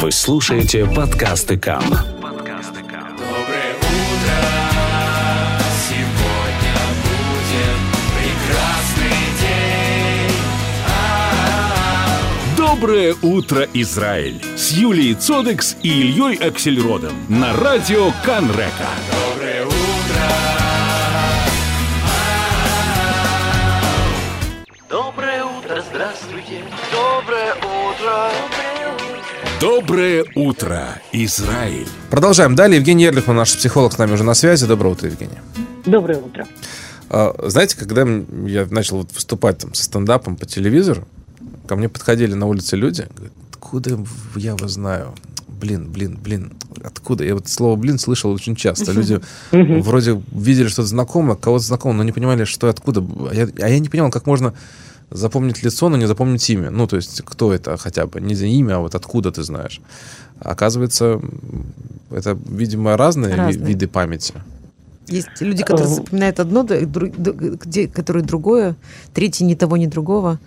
[0.00, 1.82] Вы слушаете подкасты КАМ.
[1.82, 2.06] Доброе утро,
[5.88, 6.74] сегодня
[7.04, 7.76] будет
[8.16, 10.36] прекрасный день.
[10.88, 12.56] А-а-а.
[12.56, 14.42] Доброе утро, Израиль!
[14.56, 18.88] С Юлией Цодекс и Ильей Аксельродом на радио Канрека.
[19.34, 19.59] Доброе
[29.60, 31.86] Доброе утро, Израиль!
[32.08, 32.54] Продолжаем.
[32.54, 34.66] Далее Евгений Ерлихман, наш психолог, с нами уже на связи.
[34.66, 35.36] Доброе утро, Евгений.
[35.84, 36.46] Доброе утро.
[37.10, 41.06] А, Знаете, когда я начал вот выступать там со стендапом по телевизору,
[41.66, 43.98] ко мне подходили на улице люди, говорят, откуда
[44.34, 45.14] я вас знаю?
[45.46, 46.52] Блин, блин, блин,
[46.82, 47.24] откуда?
[47.24, 48.92] Я вот слово «блин» слышал очень часто.
[48.92, 49.20] Люди
[49.52, 53.04] вроде видели что-то знакомое, кого-то знакомого, но не понимали, что и откуда.
[53.30, 54.54] А я, а я не понимал, как можно
[55.10, 56.70] запомнить лицо, но не запомнить имя.
[56.70, 58.20] Ну, то есть, кто это хотя бы?
[58.20, 59.80] Не за имя, а вот откуда ты знаешь.
[60.40, 61.20] Оказывается,
[62.10, 63.66] это, видимо, разные, Разные.
[63.66, 64.34] виды памяти.
[65.08, 68.74] Есть люди, которые Э, запоминают одно, где, которые другое,
[69.12, 70.38] третий ни того, ни другого.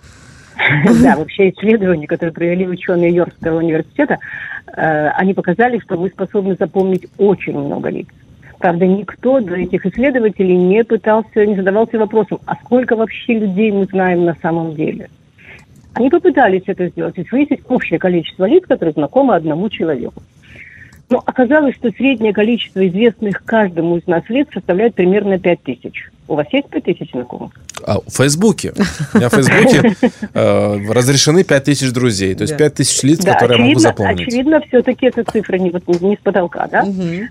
[1.02, 4.18] Да, вообще исследования, которые провели ученые Йоркского университета,
[4.76, 8.06] э, они показали, что мы способны запомнить очень много лиц.
[8.58, 13.84] Правда, никто из этих исследователей не пытался, не задавался вопросом, а сколько вообще людей мы
[13.86, 15.08] знаем на самом деле.
[15.94, 20.22] Они попытались это сделать, то есть выяснить общее количество лиц, которые знакомы одному человеку.
[21.10, 26.10] Но оказалось, что среднее количество известных каждому из нас лиц составляет примерно 5 тысяч.
[26.26, 27.52] У вас есть 5 тысяч знакомых?
[27.86, 28.72] А, в Фейсбуке.
[29.14, 29.94] У меня в Фейсбуке
[30.34, 32.34] э, разрешены 5000 друзей.
[32.34, 32.64] То есть Да.
[32.70, 34.28] 5000 лиц, Да, которые я могу очевидно, запомнить.
[34.28, 36.84] очевидно, все-таки эта цифра не, вот не с потолка, да?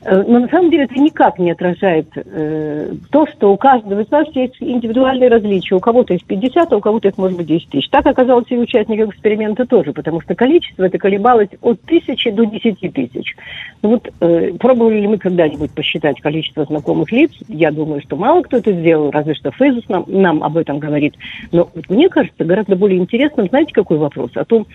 [0.03, 4.11] Э, Но на самом деле это никак не отражает э, то, что у каждого из
[4.11, 5.75] нас есть индивидуальные различия.
[5.75, 7.89] У кого-то есть 50, а у кого-то их может быть 10 тысяч.
[7.89, 12.45] Так оказалось и у участников эксперимента тоже, потому что количество это колебалось от тысячи до
[12.45, 13.35] 10 тысяч.
[13.81, 17.31] Ну вот э, пробовали ли мы когда-нибудь посчитать количество знакомых лиц?
[17.47, 21.15] Я думаю, что мало кто это сделал, разве что Фейзус нам, нам об этом говорит.
[21.51, 24.31] Но вот мне кажется, гораздо более интересным, знаете, какой вопрос?
[24.35, 24.67] О том,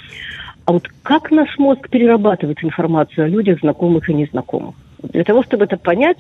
[0.65, 4.75] а вот как наш мозг перерабатывает информацию о людях, знакомых и незнакомых?
[5.03, 6.19] Для того, чтобы это понять,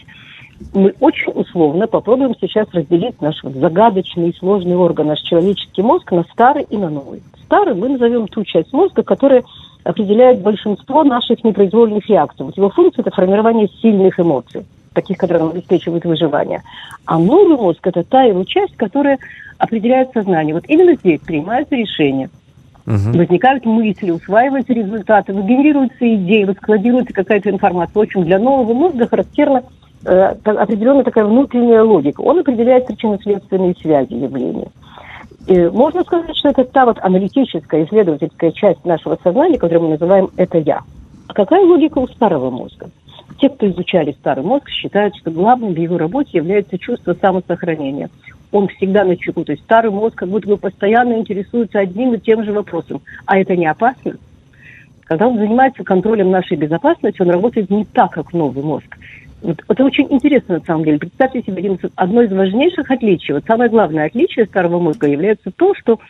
[0.74, 6.24] мы очень условно попробуем сейчас разделить наш загадочный и сложный орган, наш человеческий мозг, на
[6.24, 7.22] старый и на новый.
[7.44, 9.42] Старый мы назовем ту часть мозга, которая
[9.84, 12.44] определяет большинство наших непроизвольных реакций.
[12.44, 14.66] Вот его функция– это формирование сильных эмоций,
[15.00, 16.62] таких, которые обеспечивают выживание.
[17.06, 19.18] А новый мозг– это та его часть, которая
[19.58, 20.54] определяет сознание.
[20.54, 22.30] Вот именно здесь принимаются решения,
[22.84, 23.12] Мгм.
[23.12, 27.94] возникают мысли, усваиваются результаты, генерируются идеи, складируется какая-то информация.
[27.94, 29.62] В общем, для нового мозга характерна
[30.04, 32.20] э, определенная такая внутренняя логика.
[32.22, 34.68] Он определяет причинно-следственные связи явления.
[35.46, 40.28] И можно сказать, что это та вот аналитическая, исследовательская часть нашего сознания, которую мы называем
[40.36, 40.80] «это я».
[41.26, 42.90] А какая логика у старого мозга?
[43.38, 48.10] Те, кто изучали старый мозг, считают, что главным в его работе является чувство самосохранения.
[48.50, 49.44] Он всегда на чеку.
[49.44, 53.00] То есть старый мозг как будто бы постоянно интересуется одним и тем же вопросом.
[53.26, 54.16] А это не опасно?
[55.04, 58.96] Когда он занимается контролем нашей безопасности, он работает не так, как новый мозг.
[59.40, 60.98] Вот это очень интересно на самом деле.
[60.98, 63.34] Представьте себе одно из важнейших отличий.
[63.34, 66.00] Вот самое главное отличие старого мозга является то, что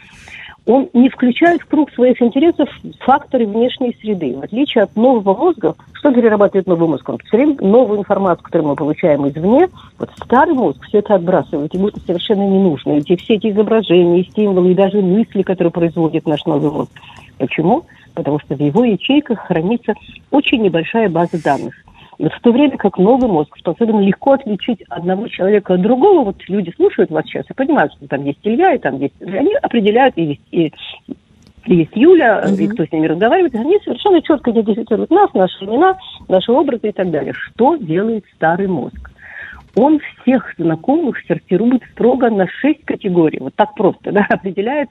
[0.68, 2.68] он не включает в круг своих интересов
[3.00, 4.36] факторы внешней среды.
[4.36, 7.08] В отличие от нового мозга, что перерабатывает новый мозг?
[7.08, 9.68] Он все время новую информацию, которую мы получаем извне,
[9.98, 12.92] вот старый мозг все это отбрасывает, ему это совершенно не нужно.
[12.92, 16.92] Эти, все эти изображения, стимулы и даже мысли, которые производит наш новый мозг.
[17.38, 17.86] Почему?
[18.12, 19.94] Потому что в его ячейках хранится
[20.30, 21.74] очень небольшая база данных.
[22.18, 26.72] В то время как новый мозг способен легко отличить одного человека от другого, вот люди
[26.74, 29.14] слушают вас сейчас и понимают, что там есть Илья, и там есть...
[29.20, 30.72] и Они определяют, и есть, и,
[31.66, 35.64] и есть Юля, и кто с ними разговаривает, и они совершенно четко идентифицируют нас, наши
[35.64, 35.96] имена,
[36.26, 37.32] наши образы и так далее.
[37.34, 39.12] Что делает старый мозг?
[39.76, 43.38] Он всех знакомых сортирует строго на шесть категорий.
[43.38, 44.88] Вот так просто, да, определяет.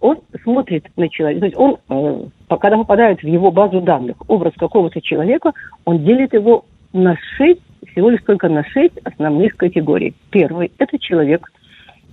[0.00, 1.40] Он смотрит на человека.
[1.40, 5.52] То есть он, э, когда попадает в его базу данных образ какого-то человека,
[5.84, 7.60] он делит его на шесть,
[7.92, 10.14] всего лишь только на шесть основных категорий.
[10.30, 11.50] Первый– это человек,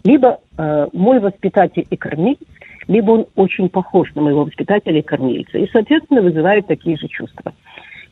[0.04, 2.40] либо э, мой воспитатель и кормилец,
[2.88, 7.54] либо он очень похож на моего воспитателя и кормильца, и, соответственно, вызывает такие же чувства.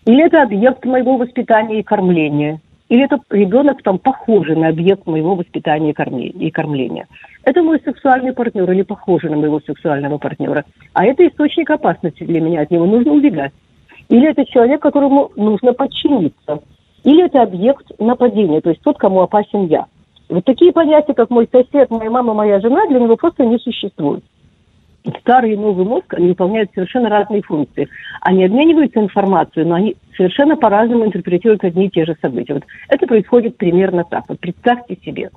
[0.06, 5.35] Или это объект моего воспитания и кормления, или это ребенок там похожий на объект моего
[5.35, 7.07] воспитания и кормления.
[7.43, 10.65] Это мой сексуальный партнер или похожий на моего сексуального партнера.
[10.93, 13.53] А это источник опасности для меня, от него нужно убегать.
[14.09, 16.61] Или это человек, которому нужно подчиниться.
[17.03, 19.85] Или это объект нападения, то есть тот, кому опасен я.
[20.29, 24.23] Вот такие понятия, как мой сосед, моя мама, моя жена, для него просто не существуют.
[25.19, 27.88] Старый и новый мозг, они выполняют совершенно разные функции.
[28.22, 32.54] Они обмениваются информацией, но они совершенно по-разному интерпретируют одни и те же события.
[32.54, 34.25] Вот это происходит примерно так.
[34.28, 35.30] Вот представьте себе,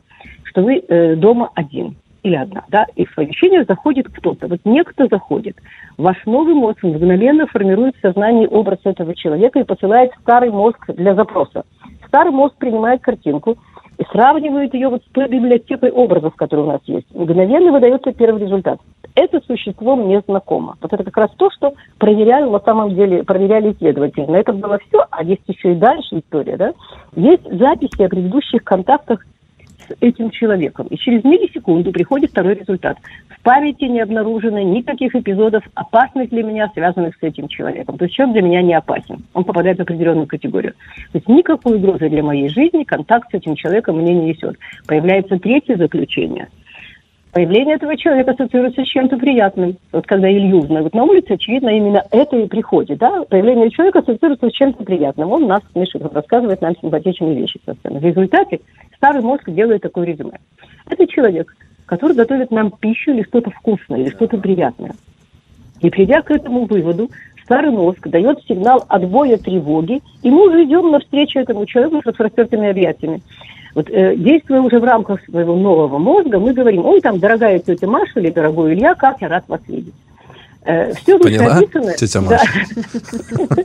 [0.44, 4.48] что вы э, дома один или одна, да, и в помещение заходит кто-то.
[4.48, 5.56] Вот некто заходит.
[5.96, 11.14] Ваш новый мозг мгновенно формирует в сознании образ этого человека и посылает старый мозг для
[11.14, 11.64] запроса.
[12.06, 13.56] Старый мозг принимает картинку
[13.98, 17.12] и сравнивает ее вот с той библиотекой образов, которые у нас есть.
[17.14, 18.80] Мгновенно выдается первый результат.
[19.14, 20.76] Это существо мне знакомо.
[20.80, 24.26] Вот это как раз то, что проверяли на самом деле, проверяли исследователи.
[24.26, 26.72] На этом было все, а есть еще и дальше история, да.
[27.16, 29.24] Есть записи о предыдущих контактах
[30.00, 30.86] этим человеком.
[30.88, 32.98] И через миллисекунду приходит второй результат.
[33.28, 37.98] В памяти не обнаружено никаких эпизодов, опасных для меня, связанных с этим человеком.
[37.98, 39.24] То есть человек для меня не опасен.
[39.34, 40.72] Он попадает в определенную категорию.
[41.12, 44.56] То есть никакой угрозы для моей жизни контакт с этим человеком мне не несет.
[44.86, 46.48] Появляется третье заключение.
[47.32, 49.76] Появление этого человека ассоциируется с чем-то приятным.
[49.92, 52.98] Вот когда Илью узнают на улице, очевидно, именно это и приходит.
[52.98, 53.22] Да?
[53.28, 55.30] Появление человека ассоциируется с чем-то приятным.
[55.30, 57.60] Он нас смешит, он рассказывает нам симпатичные вещи.
[57.66, 58.60] В результате
[58.98, 60.38] старый мозг делает такое резюме.
[60.86, 61.56] Это человек,
[61.86, 64.92] который готовит нам пищу или что-то вкусное, или что-то приятное.
[65.80, 67.10] И придя к этому выводу,
[67.44, 72.68] старый мозг дает сигнал отбоя тревоги, и мы уже идем навстречу этому человеку с распростертыми
[72.68, 73.22] объятиями.
[73.74, 77.86] Вот, э, действуя уже в рамках своего нового мозга, мы говорим, ой, там, дорогая тетя
[77.86, 79.94] Маша или дорогой Илья, как я рад вас видеть.
[80.68, 82.42] Э, все Поняла, вышеописанное, тетя да.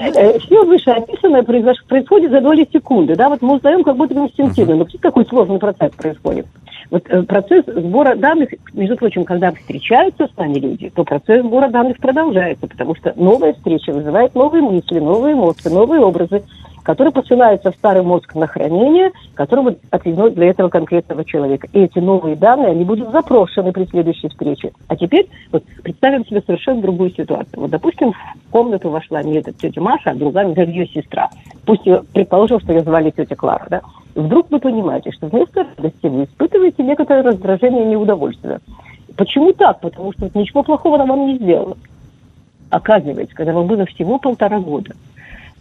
[0.00, 3.14] Э, все вышеописанное происходит за доли секунды.
[3.14, 3.28] Да?
[3.28, 4.74] Вот мы узнаем как будто бы инстинктивно.
[4.74, 6.46] Но какой сложный процесс происходит.
[6.90, 11.68] Вот э, процесс сбора данных, между прочим, когда встречаются с нами люди, то процесс сбора
[11.68, 16.42] данных продолжается, потому что новая встреча вызывает новые мысли, новые эмоции, новые образы,
[16.82, 21.68] которые посылаются в старый мозг на хранение, которому отведено для этого конкретного человека.
[21.72, 24.72] И эти новые данные, они будут запрошены при следующей встрече.
[24.88, 27.60] А теперь вот представим себе совершенно другую ситуацию.
[27.60, 31.28] Вот, допустим, в комнату вошла не эта тетя Маша, а другая, например, ее сестра.
[31.64, 33.80] Пусть ее, предположим, что ее звали тетя Клара, да?
[34.14, 38.60] Вдруг вы понимаете, что вместо радости вы испытываете некоторое раздражение и неудовольствие.
[39.16, 39.80] Почему так?
[39.80, 41.76] Потому что ничего плохого она вам не сделала.
[42.70, 44.94] Оказывается, когда вам было всего полтора года,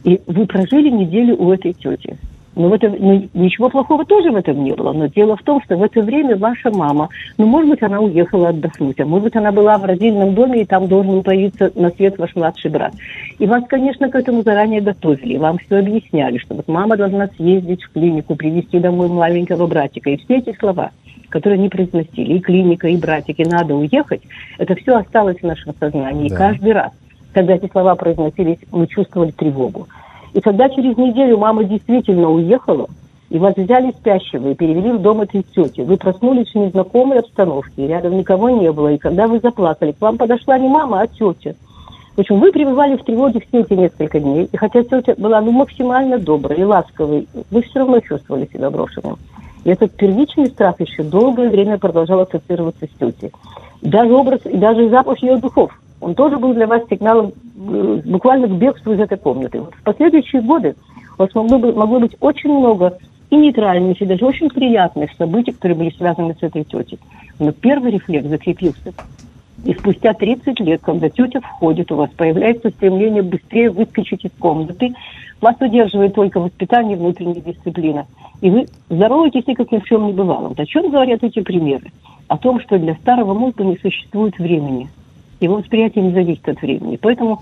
[0.03, 2.17] и вы прожили неделю у этой тети.
[2.55, 4.91] Но в этом, ну, ничего плохого тоже в этом не было.
[4.91, 7.07] Но дело в том, что в это время ваша мама,
[7.37, 10.65] ну, может быть, она уехала отдохнуть, а может быть, она была в родильном доме, и
[10.65, 12.93] там должен появиться на свет ваш младший брат.
[13.37, 17.83] И вас, конечно, к этому заранее готовили, вам все объясняли, что вот мама должна съездить
[17.83, 20.09] в клинику, привезти домой маленького братика.
[20.09, 20.91] И все эти слова,
[21.29, 24.21] которые они произносили, и клиника, и братики, надо уехать,
[24.57, 26.25] это все осталось в нашем сознании.
[26.25, 26.35] И Да.
[26.35, 26.91] каждый раз,
[27.33, 29.87] когда эти слова произносились, мы чувствовали тревогу.
[30.33, 32.87] И когда через неделю мама действительно уехала,
[33.29, 37.87] и вас взяли спящего и перевели в дом этой тети, вы проснулись в незнакомой обстановке,
[37.87, 41.55] рядом никого не было, и когда вы заплакали, к вам подошла не мама, а тетя.
[42.15, 45.51] В общем, вы пребывали в тревоге все эти несколько дней, и хотя тетя была ну,
[45.51, 49.17] максимально доброй и ласковой, вы все равно чувствовали себя брошенным.
[49.63, 53.31] И этот первичный страх еще долгое время продолжал ассоциироваться с тетей.
[53.81, 58.47] Даже образ и даже запах ее духов, он тоже был для вас сигналом э, буквально
[58.47, 59.59] к бегству из этой комнаты.
[59.59, 60.75] Вот в последующие годы
[61.17, 62.97] у вас могло, бы- могло быть очень много
[63.29, 66.99] и нейтральных, и даже очень приятных событий, которые были связаны с этой тетей.
[67.37, 68.93] Но первый рефлекс закрепился.
[69.65, 74.93] И спустя 30 лет, когда тетя входит, у вас появляется стремление быстрее выскочить из комнаты.
[75.41, 78.07] Вас удерживает только воспитание и внутренняя дисциплина.
[78.41, 80.49] И вы здороваетесь, как ни в чем не бывало.
[80.49, 81.91] Вот о чем говорят эти примеры?
[82.29, 84.89] О том, что для старого мозга не существует времени.
[85.39, 86.97] Его восприятие не зависит от времени.
[87.01, 87.41] Поэтому,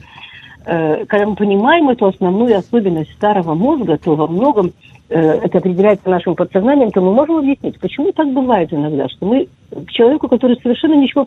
[0.65, 4.73] э, когда мы понимаем эту основную особенность старого мозга, то во многом
[5.09, 9.47] э, это определяется нашим подсознанием, то мы можем объяснить, почему так бывает иногда, что мы
[9.71, 11.25] к человеку, который совершенно ничего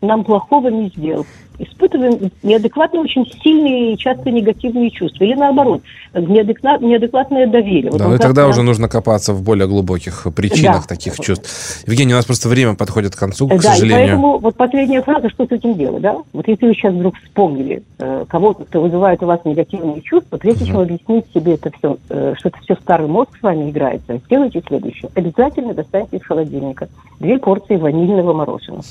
[0.00, 1.26] нам плохого не сделал,
[1.62, 5.24] испытываем неадекватно очень сильные и часто негативные чувства.
[5.24, 5.82] Или наоборот,
[6.14, 7.90] неадекват- неадекватное доверие.
[7.90, 10.88] Вот Да, ну и тогда нам- уже нужно копаться в более глубоких причинах Да.
[10.88, 11.84] таких чувств.
[11.86, 13.98] Евгений, у нас просто время подходит к концу, к Да, сожалению.
[14.06, 16.16] поэтому вот последняя фраза, что с этим делать, да?
[16.32, 20.66] Вот если вы сейчас вдруг вспомнили э, кого-то, кто вызывает у вас негативные чувства, прежде
[20.66, 24.62] чем объяснить себе это все, э, что это все старый мозг с вами играется, сделайте
[24.66, 25.10] следующее.
[25.14, 26.88] Обязательно достаньте из холодильника
[27.20, 28.82] две порции ванильного мороженого.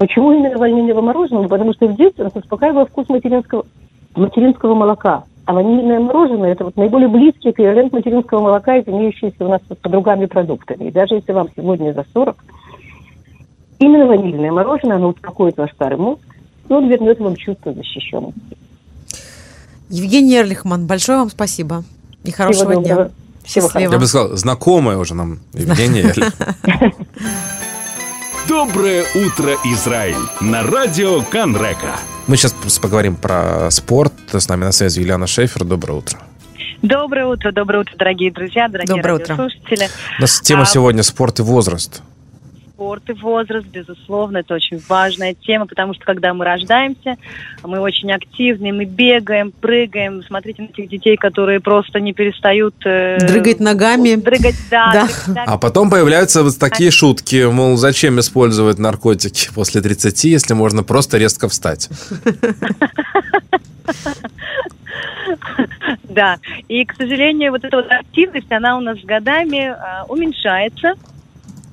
[0.00, 1.46] Почему именно ванильного мороженого?
[1.46, 3.66] Потому что в детстве нас успокаивал вкус материнского,
[4.16, 5.24] материнского молока.
[5.44, 10.24] А ванильное мороженое– это вот наиболее близкий эквивалент материнского молока, имеющийся у нас под другими
[10.24, 10.84] продуктами.
[10.88, 12.34] И даже если вам сегодня за 40,
[13.80, 16.20] Именно ванильное мороженое, оно успокоит ваш старый мозг,
[16.68, 18.56] и он вернет вам чувство защищенности.
[19.88, 21.82] Евгений Эрлихман, большое вам спасибо.
[22.22, 22.94] И хорошего Всего дня.
[22.94, 23.12] доброго.
[23.42, 23.92] Всего Счастливо.
[23.92, 26.14] Я бы сказал, знакомая уже нам Евгения.
[28.50, 30.16] Доброе утро, Израиль!
[30.40, 32.00] На радио Канрека.
[32.26, 34.12] Мы сейчас поговорим про спорт.
[34.32, 35.62] С нами на связи Юлиана Шефер.
[35.62, 36.18] Доброе утро.
[36.82, 39.48] Доброе утро, доброе утро, дорогие друзья, дорогие Доброе утро.
[40.18, 42.02] У нас тема А, сегодня спорт и возраст.
[42.80, 47.18] Спорт и возраст, безусловно, это очень важная тема, потому что когда мы рождаемся,
[47.62, 50.22] мы очень активны, мы бегаем, прыгаем.
[50.22, 52.74] Смотрите на этих детей, которые просто не перестают...
[52.86, 54.14] э, Дрыгать ногами.
[54.14, 54.92] Дрыгать, да.
[54.94, 55.00] Да.
[55.02, 55.46] дрыгать ногами.
[55.46, 61.18] А потом появляются вот такие шутки, мол, зачем использовать наркотики после 30, если можно просто
[61.18, 61.90] резко встать.
[66.04, 70.94] Да, и, к сожалению, вот эта вот активность, она у нас с годами а, уменьшается.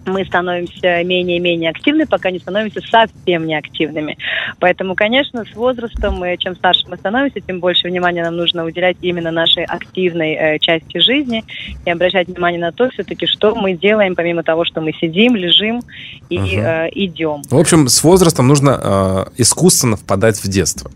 [0.08, 4.18] Мы становимся менее и менее активны, пока не становимся совсем неактивными.
[4.60, 8.96] Поэтому, конечно, с возрастом, и чем старше мы становимся, тем больше внимания нам нужно уделять
[9.02, 11.44] именно нашей активной э, части жизни
[11.86, 15.82] и обращать внимание на то, все-таки, что мы делаем, помимо того, что мы сидим, лежим
[16.30, 16.48] и Мгм.
[16.48, 17.42] э, идем.
[17.50, 20.90] В общем, с возрастом нужно э, искусственно впадать в детство.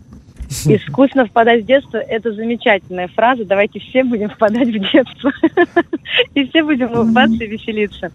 [0.66, 3.44] Искусственно впадать в детство– это замечательная фраза.
[3.44, 5.32] Давайте все будем впадать в детство.
[6.34, 8.12] И все будем улыбаться и веселиться.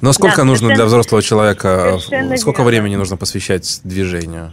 [0.00, 4.52] Но сколько Да, нужно для взрослого человека, э, сколько времени нужно посвящать движению?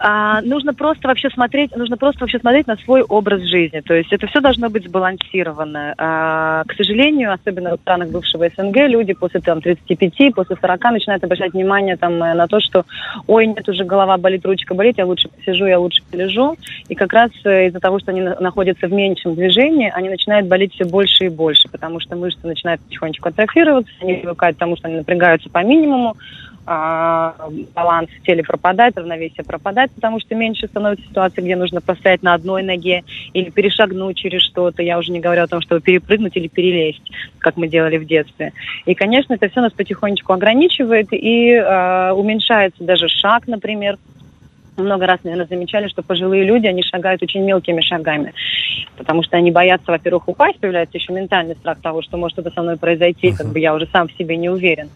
[0.00, 3.80] А, нужно просто вообще смотреть, нужно просто вообще смотреть на свой образ жизни.
[3.80, 5.94] То есть это все должно быть сбалансировано.
[5.98, 11.24] А, к сожалению, особенно в странах бывшего СНГ, люди после там 35, после 40 начинают
[11.24, 12.84] обращать внимание там э, на то, что
[13.26, 16.56] ой, нет, уже голова болит, ручка болит, я лучше посижу, я лучше полежу.
[16.88, 20.46] И как раз э, из-за того, что они на- находятся в меньшем движении, они начинают
[20.46, 24.76] болеть все больше и больше, потому что мышцы начинают потихонечку атрофироваться, они привыкают к тому,
[24.76, 26.16] что они напрягаются по минимуму,
[26.66, 32.34] баланс в теле пропадает, равновесие пропадает, потому что меньше становится ситуация, где нужно постоять на
[32.34, 33.04] одной ноге
[33.34, 34.82] или перешагнуть через что-то.
[34.82, 38.52] Я уже не говорю о том, чтобы перепрыгнуть или перелезть, как мы делали в детстве.
[38.86, 43.98] И, конечно, это все нас потихонечку ограничивает и э, уменьшается даже шаг, например.
[44.76, 48.32] Много раз, наверное, замечали, что пожилые люди, они шагают очень мелкими шагами,
[48.96, 52.62] потому что они боятся, во-первых, упасть, появляется еще ментальный страх того, что может что-то со
[52.62, 54.90] мной произойти, как бы я уже сам в себе не уверен.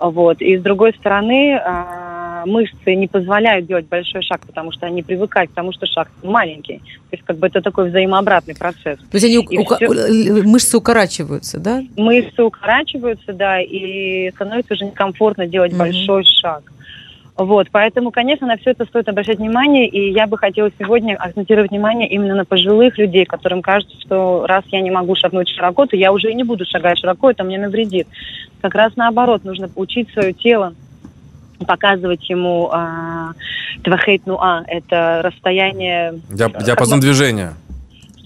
[0.00, 0.40] Вот.
[0.40, 5.50] И с другой стороны, а, мышцы не позволяют делать большой шаг, потому что они привыкают
[5.50, 6.78] к тому, что шаг маленький.
[6.78, 8.98] То есть как бы это такой взаимообратный процесс.
[8.98, 9.92] То есть они И ука- всё.
[9.92, 11.82] э, мышцы укорачиваются, да?
[11.96, 15.78] Мышцы укорачиваются, да, и становится уже некомфортно делать Мгм.
[15.78, 16.62] большой шаг.
[17.38, 21.70] Вот, поэтому, конечно, на все это стоит обращать внимание, и я бы хотела сегодня акцентировать
[21.70, 25.96] внимание именно на пожилых людей, которым кажется, что раз я не могу шагнуть широко, то
[25.96, 28.08] я уже и не буду шагать широко, это мне навредит.
[28.60, 30.74] Как раз наоборот, нужно учить свое тело,
[31.64, 33.34] показывать ему а,
[33.84, 36.14] твахейт нуа, это расстояние...
[36.30, 37.54] Диап- диапазон движения.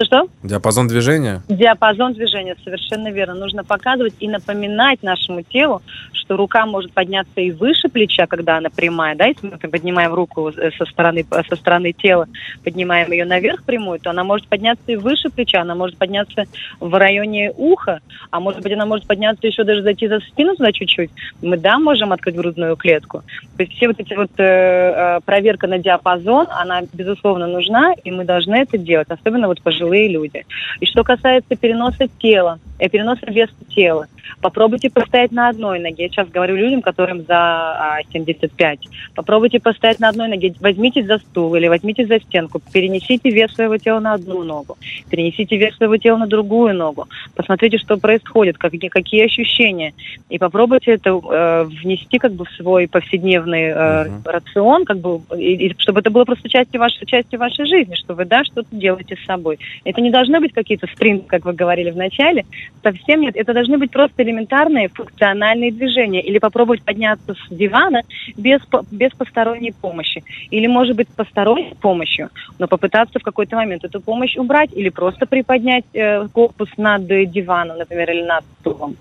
[0.04, 0.28] Что-что?
[0.42, 1.42] Диапазон движения.
[1.49, 3.35] Диапазон движения, совершенно верно.
[3.35, 5.80] Нужно показывать и напоминать нашему телу,
[6.12, 10.50] что рука может подняться и выше плеча, когда она прямая, да, если мы поднимаем руку
[10.50, 12.26] э, со стороны, со стороны тела,
[12.64, 16.44] поднимаем ее наверх прямую, то она может подняться и выше плеча, она может подняться
[16.80, 20.73] в районе уха, а может быть она может подняться еще даже зайти за спину туда
[20.73, 21.11] чуть-чуть.
[21.42, 23.23] Мы, да, можем открыть грудную клетку.
[23.56, 28.11] То есть все вот эти вот э, э, проверка на диапазон, она, безусловно, нужна, и
[28.11, 30.45] мы должны это делать, особенно вот пожилые люди.
[30.81, 34.07] И что касается переноса тела, э, переноса веса тела,
[34.41, 36.05] попробуйте постоять на одной ноге.
[36.05, 38.79] Я сейчас говорю людям, которым за а, 75.
[39.14, 40.55] Попробуйте постоять на одной ноге.
[40.61, 42.61] Возьмитесь за стул или возьмите за стенку.
[42.73, 44.76] Перенесите вес своего тела на одну ногу.
[45.09, 47.07] Перенесите вес своего тела на другую ногу.
[47.35, 49.95] Посмотрите, что происходит, какие, какие ощущения.
[50.29, 54.23] И попробуйте это э, внести как бы в свой повседневный э, Мгм.
[54.25, 58.14] рацион, как бы, и- и чтобы это было просто частью вашей, частью вашей жизни, что
[58.14, 59.59] вы, да, что-то делаете с собой.
[59.85, 62.45] Это не должны быть какие-то спринты, как вы говорили в начале.
[62.83, 63.37] Совсем нет.
[63.37, 66.21] Это должны быть просто элементарные функциональные движения.
[66.21, 68.02] Или попробовать подняться с дивана
[68.37, 70.23] без, без посторонней помощи.
[70.50, 75.26] Или, может быть, посторонней помощью, но попытаться в какой-то момент эту помощь убрать или просто
[75.26, 78.97] приподнять э, корпус над диваном, например, или над стулом.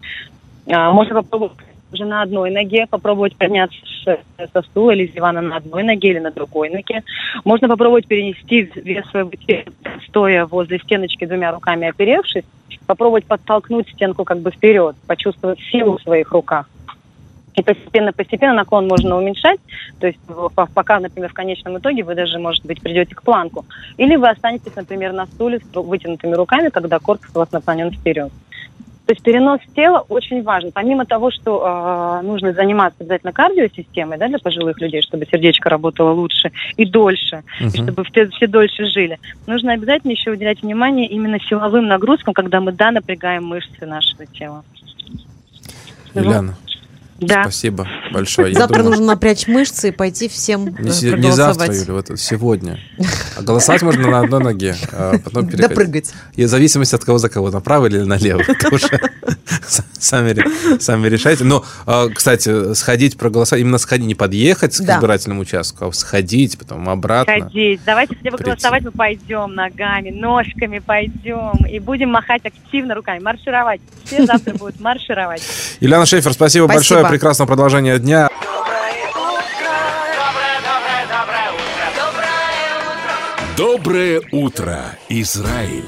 [0.68, 1.58] А, можно попробовать
[1.92, 6.20] уже на одной ноге, попробовать подняться со стула или с дивана на одной ноге или
[6.20, 7.04] на другой ноге.
[7.44, 9.66] Можно попробовать перенести вес своего тела,
[10.08, 12.46] стоя возле стеночки двумя руками оперевшись,
[12.88, 16.70] попробовать подтолкнуть стенку как бы вперед, почувствовать силу в своих руках.
[17.54, 19.60] И постепенно-постепенно наклон можно уменьшать,
[20.00, 20.20] то есть
[20.74, 23.66] пока, например, в конечном итоге вы даже, может быть, придете к планку.
[23.98, 28.32] Или вы останетесь, например, на стуле с вытянутыми руками, когда корпус у вас наклонен вперед.
[29.12, 30.72] То есть перенос тела очень важен.
[30.72, 36.12] Помимо того, что э, нужно заниматься обязательно кардиосистемой да, для пожилых людей, чтобы сердечко работало
[36.12, 37.72] лучше и дольше, и Мгм.
[37.72, 42.72] чтобы все, все дольше жили, нужно обязательно еще уделять внимание именно силовым нагрузкам, когда мы,
[42.72, 44.64] да, напрягаем мышцы нашего тела.
[46.16, 46.56] Юлиана,
[47.22, 47.44] Да.
[47.44, 48.52] Спасибо большое.
[48.52, 51.36] Я Завтра думаю, нужно напрячь мышцы и пойти всем э, Не, не проголосовать.
[51.36, 52.80] завтра, Юля, вот сегодня.
[53.38, 55.70] А голосовать можно на одной ноге, а потом переходить.
[55.70, 56.14] Допрыгать.
[56.36, 58.42] И в зависимости от кого за кого, направо или налево.
[60.00, 61.44] Сами, сами решайте.
[61.44, 64.98] Но, а, кстати, сходить проголосовать, именно сходить, не подъехать к Да.
[64.98, 67.34] избирательному участку, а сходить, потом обратно.
[67.46, 67.82] Ходить.
[67.86, 73.82] Давайте хотя бы голосовать мы пойдем ногами, ножками пойдем и будем махать активно руками, маршировать.
[74.06, 75.44] Все завтра будут маршировать.
[75.80, 77.02] Юлиана Шейфер, спасибо, Спасибо.
[77.02, 77.11] большое.
[77.12, 78.30] Прекрасного продолжения дня.
[83.58, 85.84] Доброе утро, Израиль.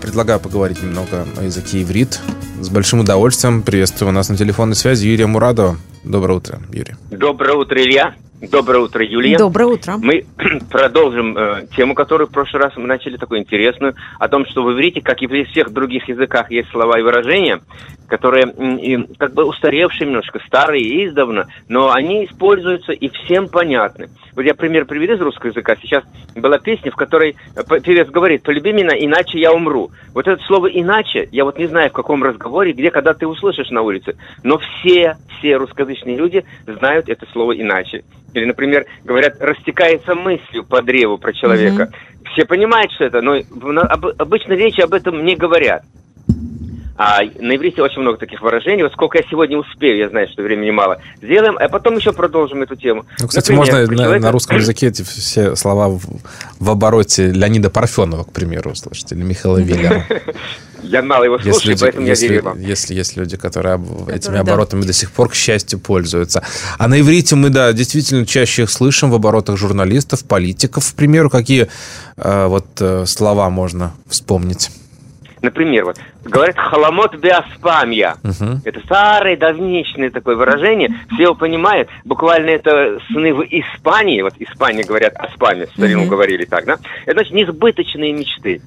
[0.00, 2.20] Предлагаю поговорить немного о языке иврит.
[2.60, 5.76] С большим удовольствием приветствую у нас на телефонной связи Юрия Мурадова.
[6.02, 6.96] Доброе утро, Юрий.
[7.12, 8.16] Доброе утро, Илья.
[8.40, 9.38] Доброе утро, Юлия.
[9.38, 9.94] Доброе утро.
[9.96, 10.26] Мы
[10.70, 14.72] продолжим э, тему, которую в прошлый раз мы начали, такую интересную, о том, что в
[14.72, 17.60] иврите, как и во всех других языках, есть слова и выражения,
[18.08, 24.10] которые и как бы устаревшие немножко, старые издавна, но они используются и всем понятны.
[24.34, 25.74] Вот я пример приведу из русского языка.
[25.80, 29.90] Сейчас была песня, в которой э, певец говорит «Полюби меня, иначе я умру».
[30.12, 33.70] Вот это слово «иначе», я вот не знаю, в каком разговоре, где, когда ты услышишь
[33.70, 38.04] на улице, но все, все русскоязычные люди знают это слово «иначе».
[38.34, 41.90] Или, например, говорят, растекается мыслью по древу про человека.
[42.32, 43.36] Все понимают, что это, но
[44.18, 45.82] обычно речи об этом не говорят.
[46.98, 48.82] А на иврите очень много таких выражений.
[48.82, 50.98] Вот сколько я сегодня успею, я знаю, что времени мало.
[51.20, 53.04] Сделаем, а потом еще продолжим эту тему.
[53.20, 56.00] Ну, кстати, Например, можно на, человека- на русском языке эти все слова в,
[56.58, 60.04] в обороте Леонида Парфенова, к примеру, услышать, или Михаила Веллера.
[60.82, 62.60] Я мало его слушаю, люди, поэтому если, я верю вам.
[62.60, 64.40] если есть люди, которые об- этими да.
[64.40, 66.42] оборотами до сих пор, к счастью, пользуются.
[66.78, 71.30] А на иврите мы, да, действительно чаще их слышим в оборотах журналистов, политиков, к примеру,
[71.30, 71.68] какие
[72.16, 74.70] э, вот э, слова можно вспомнить.
[75.42, 78.16] Например, вот говорят халамот биаспамья.
[78.22, 78.62] Мгм.
[78.64, 80.98] Это старое, давничное такое выражение.
[81.12, 81.88] Все его понимают.
[82.04, 84.22] Буквально это сны в Испании.
[84.22, 86.78] Вот Испания говорят о спаме, в старину говорили так, да?
[87.04, 88.60] Это значит несбыточные мечты.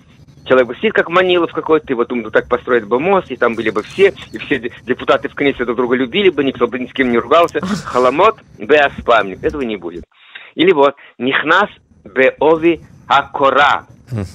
[0.50, 3.54] Человек бы сидит как Манилов какой-то, и вот думаю, так построить бы мост, и там
[3.54, 6.80] были бы все, и все де- депутаты в Кнессе друг друга любили бы, никто бы
[6.80, 7.60] ни с кем не ругался.
[7.86, 9.38] Халамот беаспамни.
[9.44, 10.06] Этого не будет.
[10.56, 11.70] Или вот, нихнас
[12.04, 13.86] беови акора.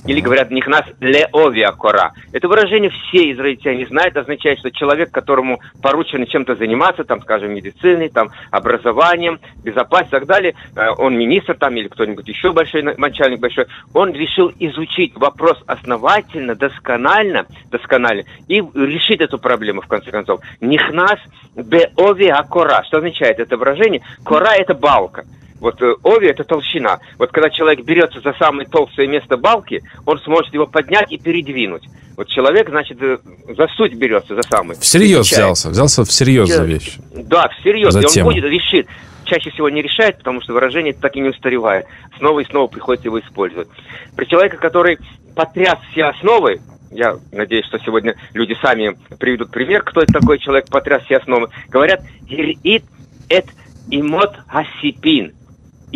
[0.06, 2.12] Или говорят, нихнас леови акора.
[2.32, 8.08] Это выражение все израильтяне знают, означает, что человек, которому поручено чем-то заниматься, там, скажем, медициной,
[8.08, 12.94] там, образованием, безопасностью и так далее, э, он министр там или кто-нибудь еще большой на-
[12.96, 20.10] начальник большой, он решил изучить вопрос основательно, досконально, досконально, и решить эту проблему, в конце
[20.10, 20.40] концов.
[20.60, 21.18] Нихнас
[21.54, 22.82] беови акора.
[22.86, 24.02] Что означает это выражение?
[24.24, 25.24] Кора– это балка.
[25.64, 26.98] Вот э, ови– это толщина.
[27.18, 31.84] Вот когда человек берется за самое толстое место балки, он сможет его поднять и передвинуть.
[32.18, 33.16] Вот человек, значит, э,
[33.48, 34.78] за суть берется, за самое.
[34.78, 35.44] Всерьез Изучает.
[35.44, 36.98] взялся, взялся всерьез за вещь.
[37.14, 37.94] Да, всерьез.
[37.94, 38.30] За и он тему.
[38.30, 38.86] будет, решит.
[39.24, 41.86] Чаще всего не решает, потому что выражение так и не устаревает.
[42.18, 43.68] Снова и снова приходится его использовать.
[44.16, 44.98] При человеке, который
[45.34, 50.66] потряс все основы, я надеюсь, что сегодня люди сами приведут пример, кто это такой человек,
[50.68, 52.84] потряс все основы, говорят, «Ирит
[53.30, 53.46] эт
[53.90, 55.32] имот асипин».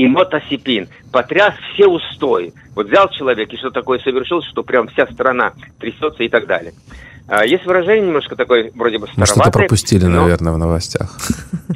[0.01, 0.89] Имот асипин.
[1.13, 2.53] Потряс все устои.
[2.77, 6.73] Вот взял человек и что такое совершил, что прям вся страна трясется и так далее.
[7.27, 11.17] А, Есть выражение немножко такое, вроде бы Мы что-то староватое, пропустили, но- наверное, в новостях.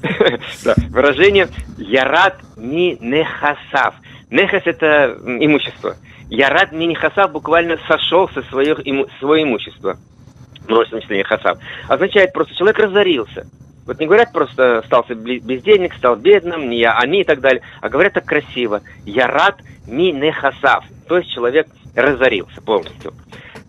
[0.91, 3.97] выражение «ярат ми нехасав».
[4.31, 5.97] Нехас– это имущество.
[6.31, 9.99] «Ярат ми нехасав» буквально сошел со своего имущества.
[10.69, 11.59] Множественное число нехасав.
[11.89, 13.49] Означает просто человек разорился.
[13.87, 17.63] Вот не говорят просто остался без денег, стал бедным, не я, они и так далее,
[17.81, 18.83] а говорят так красиво.
[19.05, 20.85] «Ярат ми нехасав».
[21.09, 23.13] То есть человек разорился полностью.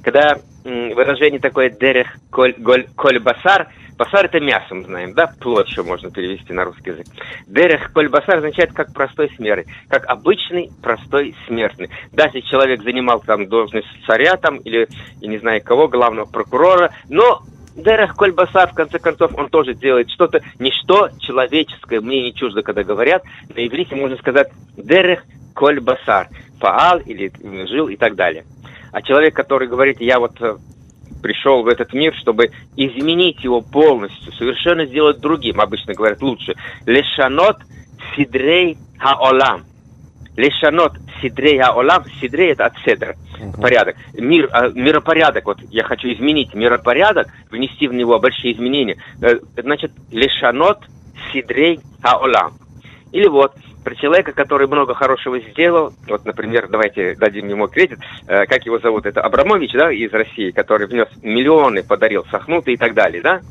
[0.04, 5.67] Когда выражение такое «дерех коль, голь- коль басар», басар это мясо, мы знаем, да, плоть
[5.69, 7.08] еще можно перевести на русский язык.
[7.47, 11.89] «Дерех коль басар» означает как простой смертный, как обычный простой смертный.
[12.12, 14.88] Даже если человек занимал там должность царя там или,
[15.21, 17.41] я не знаю кого, главного прокурора, но
[17.76, 22.62] Дерех Коль Басар, в конце концов, он тоже делает что-то, ничто человеческое, мне не чуждо,
[22.62, 23.24] когда говорят.
[23.56, 25.24] На иврите можно сказать Дерех
[25.56, 27.32] Коль Басар, Фаал или
[27.68, 28.46] жил и так далее.
[28.92, 30.56] А человек, который говорит, я вот э,
[31.24, 36.54] пришел в этот мир, чтобы изменить его полностью, совершенно сделать другим, обычно говорят лучше.
[36.86, 37.58] Лешанот
[38.16, 39.64] сидрей хаолам.
[40.36, 42.04] Лешанот сидрей хаолам.
[42.19, 43.15] Сидрей это от седра.
[43.62, 43.96] Порядок.
[44.13, 45.46] Мир, а, миропорядок.
[45.46, 48.98] Вот я хочу изменить миропорядок, внести в него большие изменения.
[49.22, 50.80] Э, Значит, лешанот
[51.32, 52.54] сидрей хаолам.
[53.12, 58.46] Или вот, про человека, который много хорошего сделал, вот, например, давайте дадим ему кредит, э,
[58.48, 62.96] как его зовут, это Абрамович, да, из России, который внес миллионы, подарил Сахнуты и так
[62.96, 63.41] далее, да?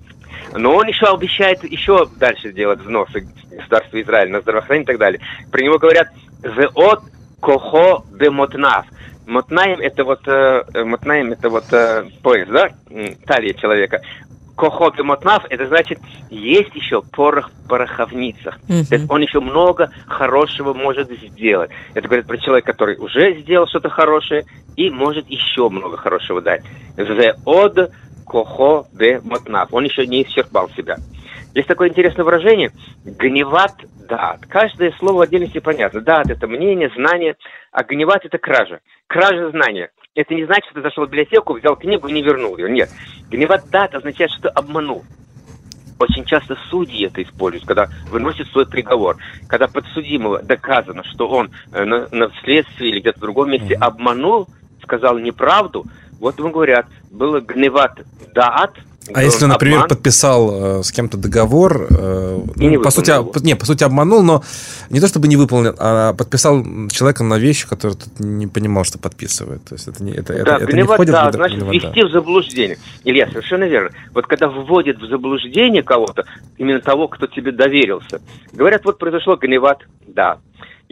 [0.54, 5.20] Но он еще обещает еще дальше делать взносы государства Израиль на здравоохранение и так далее.
[5.50, 6.08] Про него говорят
[6.42, 7.00] «Зеот
[7.40, 8.86] кохо де мотнав».
[9.26, 12.70] Мотнаем это вот, э, мотнаем это вот э, пояс, да,
[13.24, 14.02] талия человека.
[14.56, 18.58] Кохо де мотнав, это значит, есть еще порох в пороховницах.
[18.68, 18.84] Мгм.
[18.84, 21.70] То есть он еще много хорошего может сделать.
[21.94, 24.44] Это говорит про человека, который уже сделал что-то хорошее
[24.76, 26.62] и может еще много хорошего дать.
[26.96, 27.90] The od
[28.24, 29.72] кохо де мотнав.
[29.72, 30.96] Он еще не исчерпал себя.
[31.54, 32.70] Есть такое интересное выражение
[33.04, 33.74] «гневат
[34.08, 34.46] дат».
[34.46, 36.00] Каждое слово в отдельности понятно.
[36.00, 37.36] Дат– это мнение, знание,
[37.70, 38.80] а гневат– это кража.
[39.06, 39.90] Кража знания.
[40.14, 42.70] Это не значит, что ты зашел в библиотеку, взял книгу и не вернул ее.
[42.70, 42.90] Нет.
[43.30, 45.04] Гневат дат означает, что ты обманул.
[45.98, 49.18] Очень часто судьи это используют, когда выносят свой приговор.
[49.48, 54.48] Когда подсудимого доказано, что он э, на, на следствии или где-то в другом месте обманул,
[54.82, 55.84] сказал неправду,
[56.18, 58.00] вот ему говорят, было гневат
[58.34, 58.74] даат.
[59.12, 63.10] А если, например, обман, подписал э, с кем-то договор, э, И не ну, по сути,
[63.10, 64.42] выполнил а- не, по сути обманул, но
[64.90, 68.98] не то чтобы не выполнил, а подписал человека на вещи, которые тут не понимал, что
[68.98, 69.64] подписывает.
[69.64, 72.02] То есть это не, это, это- Да, это не гневота, входит в гнев- значит, ввести
[72.04, 72.78] в заблуждение.
[73.04, 73.90] Илья, совершенно верно.
[74.14, 76.24] Вот когда вводят в заблуждение кого-то,
[76.58, 78.20] именно того, кто тебе доверился,
[78.52, 80.38] говорят, вот произошло гневат, да.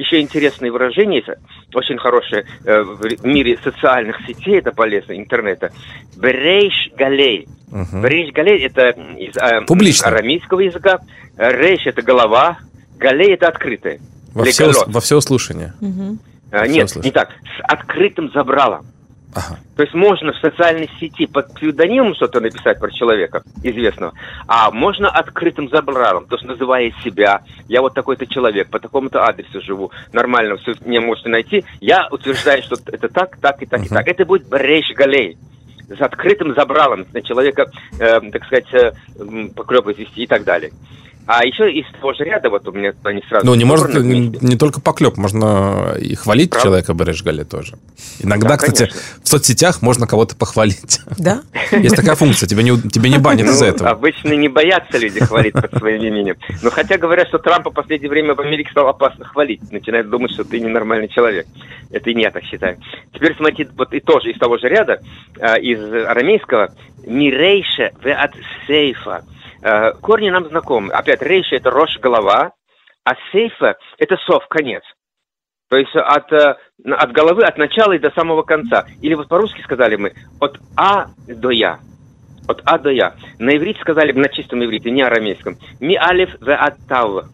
[0.01, 1.39] Еще интересное выражение, есть,
[1.75, 5.73] очень хорошее э, в мире социальных сетей, это полезно, интернета.
[6.17, 7.47] Берейш галей.
[7.71, 8.01] Мгм.
[8.01, 10.09] Берейш галей это из э, Публично.
[10.09, 11.01] арамейского языка.
[11.37, 12.57] Рейш это голова,
[12.97, 14.01] галей это открытое.
[14.33, 15.75] Во, все, во всеуслышание.
[15.83, 16.19] Мгм.
[16.51, 17.33] А, Нет, не так.
[17.33, 18.87] С открытым забралом.
[19.35, 19.59] Ага.
[19.77, 24.13] То есть можно в социальной сети под псевдонимом что-то написать про человека известного,
[24.49, 29.61] а можно открытым забралом, то есть называя себя, я вот такой-то человек, по такому-то адресу
[29.61, 33.89] живу, нормально все мне можете найти, я утверждаю, что это так, так и так и
[33.89, 34.09] так.
[34.09, 35.39] Это будет брейш галей
[35.89, 40.73] с открытым забралом на человека, э, так сказать, э, м, поклёбывать вести и так далее.
[41.27, 43.47] А еще из того же ряда, вот у меня они сразу...
[43.47, 46.65] Ну, не может не, не только поклеп, можно и хвалить Правда?
[46.65, 47.77] человека Бережгале тоже.
[48.19, 49.01] Иногда, Да, кстати, конечно.
[49.23, 51.01] в соцсетях можно кого-то похвалить.
[51.19, 51.43] Да?
[51.73, 53.91] Есть такая функция, тебя не, тебя не банят из-за Ну, этого.
[53.91, 56.35] Обычно не боятся люди хвалить под своим именем.
[56.63, 59.61] Но хотя говорят, что Трампа в последнее время в Америке стало опасно хвалить.
[59.71, 61.47] Начинают думать, что ты ненормальный человек.
[61.93, 62.79] Это и не я так считаю.
[63.15, 65.01] Теперь смотрите, вот и тоже из того же ряда,
[65.39, 66.73] э, из арамейского,
[67.07, 68.33] «Мирейше ве от
[68.67, 69.23] сейфа».
[69.63, 70.93] Э, Корни нам знакомы.
[70.93, 72.53] Опять, рейша– это рожь, голова,
[73.05, 74.83] а сейфа– это сов, конец.
[75.69, 78.87] То есть от, э, от головы, от начала и до самого конца.
[79.03, 81.79] Или вот по-русски сказали мы, от А до Я.
[82.49, 83.15] От А до Я.
[83.39, 85.57] На иврите сказали, на чистом иврите, не арамейском.
[85.79, 87.27] Ми алиф ве от тав.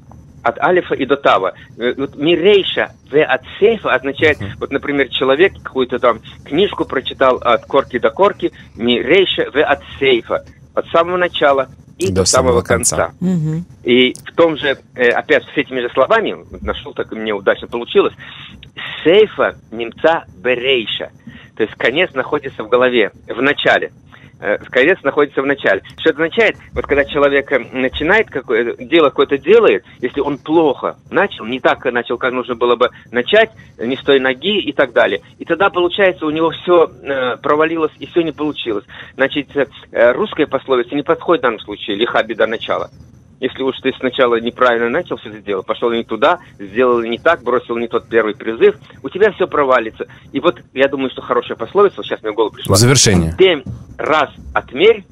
[0.45, 1.55] От алифа и до тава.
[1.79, 7.65] Э, Вот мирейша ве от сейфа означает, вот, например, человек какую-то там книжку прочитал от
[7.67, 10.45] корки до корки, мирейша ве от сейфа.
[10.75, 13.13] От самого начала и до, самого конца.
[13.21, 13.65] Мгм.
[13.85, 17.69] И в том же, э, опять с этими же словами, нашел, так и мне удачно
[17.69, 18.15] получилось,
[19.03, 21.11] сейфа немца берейша.
[21.57, 23.93] То есть конец находится в голове, в начале.
[24.38, 25.83] Э, Конец находится в начале.
[25.99, 26.57] Что это означает?
[26.72, 31.85] Вот когда человек э, начинает какое дело какое-то делает, если он плохо начал, не так
[31.87, 35.22] начал, как нужно было бы начать, э, не с той ноги и так далее.
[35.38, 36.90] И тогда, получается, у него все
[37.42, 38.85] провалилось и все не получилось.
[39.14, 42.90] Значит, э, русская пословица не подходит в данном случае, лиха беда начала.
[43.40, 47.42] Если уж ты сначала неправильно начал все это делать, пошел не туда, сделал не так,
[47.42, 50.07] бросил не тот первый призыв, у тебя все провалится.
[50.33, 52.75] И вот я думаю, что хорошая пословица, вот сейчас мне в голову пришла.
[52.75, 53.35] В завершение.
[53.38, 53.62] Семь
[53.99, 55.05] раз отмерь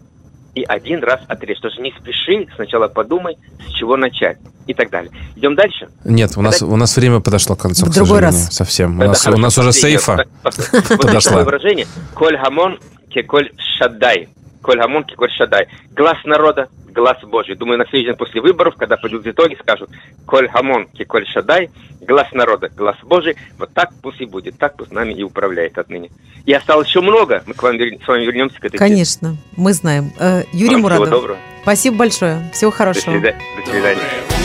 [0.55, 1.59] и один раз отрежь.
[1.61, 3.37] Тоже не спеши, сначала подумай,
[3.69, 5.11] с чего начать и так далее.
[5.37, 5.89] Идем дальше.
[6.05, 8.41] Нет, у нас, у нас время подошло к концу, В к другой сожалению.
[8.47, 8.55] раз.
[8.55, 8.99] Совсем.
[8.99, 11.43] У Это нас, у нас уже сейфа Вот подошла.
[11.43, 11.87] выражение.
[12.15, 12.79] קול המון
[13.11, 14.29] כקול שדי.
[14.65, 15.69] קול המון כקול שדי.
[15.95, 17.55] Глаз народа, глаз Божий.
[17.55, 19.91] Думаю, на следующий день после выборов, когда пойдут итоги, скажут,
[20.27, 21.69] קול המון כקול שדי,
[22.01, 23.37] глаз народа, глаз Божий.
[23.59, 26.09] Вот так пусть и будет, так пусть нами и управляет отныне.
[26.47, 27.43] И осталось еще много.
[27.47, 28.89] Мы к вам вер- с вами вернемся к этой теме.
[28.91, 30.13] Конечно, мы знаем.
[30.19, 31.39] Э, Юрий Вам всего Мурадов, доброго.
[31.63, 32.51] спасибо большое.
[32.55, 33.13] Всего До хорошего.
[33.13, 33.41] свидания.
[33.67, 34.44] До свидания.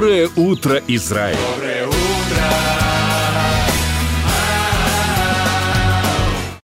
[0.00, 1.69] Доброе утро, Израиль!